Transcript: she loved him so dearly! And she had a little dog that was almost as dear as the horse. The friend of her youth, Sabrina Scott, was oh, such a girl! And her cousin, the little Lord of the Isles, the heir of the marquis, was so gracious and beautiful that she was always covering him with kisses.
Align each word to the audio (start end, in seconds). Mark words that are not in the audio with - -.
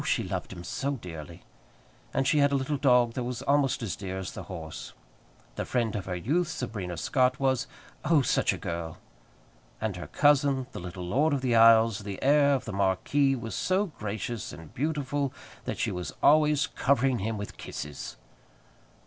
she 0.03 0.23
loved 0.23 0.51
him 0.51 0.63
so 0.63 0.93
dearly! 0.93 1.43
And 2.11 2.27
she 2.27 2.39
had 2.39 2.51
a 2.51 2.55
little 2.55 2.75
dog 2.77 3.13
that 3.13 3.23
was 3.23 3.43
almost 3.43 3.83
as 3.83 3.95
dear 3.95 4.17
as 4.17 4.31
the 4.31 4.41
horse. 4.49 4.93
The 5.57 5.63
friend 5.63 5.95
of 5.95 6.05
her 6.07 6.15
youth, 6.15 6.47
Sabrina 6.47 6.97
Scott, 6.97 7.39
was 7.39 7.67
oh, 8.03 8.23
such 8.23 8.51
a 8.51 8.57
girl! 8.57 8.97
And 9.79 9.97
her 9.97 10.07
cousin, 10.07 10.65
the 10.71 10.79
little 10.79 11.05
Lord 11.05 11.33
of 11.33 11.41
the 11.41 11.55
Isles, 11.55 11.99
the 11.99 12.17
heir 12.23 12.55
of 12.55 12.65
the 12.65 12.73
marquis, 12.73 13.35
was 13.35 13.53
so 13.53 13.85
gracious 13.99 14.51
and 14.51 14.73
beautiful 14.73 15.31
that 15.65 15.77
she 15.77 15.91
was 15.91 16.15
always 16.23 16.65
covering 16.65 17.19
him 17.19 17.37
with 17.37 17.57
kisses. 17.57 18.17